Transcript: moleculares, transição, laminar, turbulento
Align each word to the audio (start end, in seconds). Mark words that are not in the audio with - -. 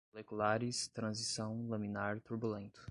moleculares, 0.13 0.87
transição, 0.87 1.67
laminar, 1.69 2.19
turbulento 2.21 2.79